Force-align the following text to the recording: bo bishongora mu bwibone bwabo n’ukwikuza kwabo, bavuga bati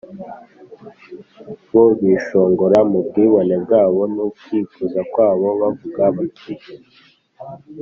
bo 1.73 1.83
bishongora 1.99 2.79
mu 2.91 2.99
bwibone 3.07 3.55
bwabo 3.63 4.01
n’ukwikuza 4.13 5.01
kwabo, 5.11 5.47
bavuga 5.61 6.03
bati 6.15 6.53